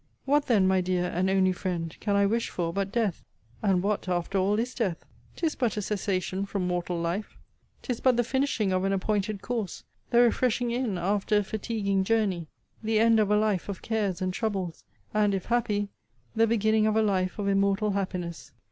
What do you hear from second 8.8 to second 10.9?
an appointed course: the refreshing